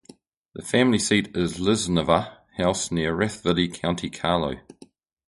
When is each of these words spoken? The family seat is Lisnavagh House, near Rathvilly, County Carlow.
The 0.55 0.63
family 0.63 0.97
seat 0.97 1.37
is 1.37 1.59
Lisnavagh 1.59 2.35
House, 2.57 2.89
near 2.91 3.15
Rathvilly, 3.15 3.67
County 3.71 4.09
Carlow. 4.09 4.59